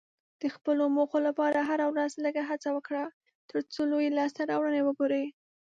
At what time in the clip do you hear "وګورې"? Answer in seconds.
4.83-5.23